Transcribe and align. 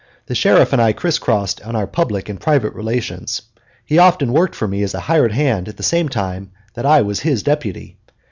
The 0.25 0.33
sheriff 0.33 0.73
and 0.73 0.81
I 0.81 0.93
crisscrossed 0.93 1.59
in 1.59 1.75
our 1.75 1.85
public 1.85 2.27
and 2.27 2.39
private 2.41 2.73
relations. 2.73 3.43
He 3.85 3.99
often 3.99 4.33
worked 4.33 4.55
for 4.55 4.67
me 4.67 4.81
as 4.81 4.95
a 4.95 5.01
hired 5.01 5.31
hand 5.31 5.67
at 5.69 5.77
the 5.77 5.83
same 5.83 6.09
time 6.09 6.49
that 6.73 6.87
I 6.87 7.03
was 7.03 7.19
his 7.19 7.43
deputy. 7.43 7.97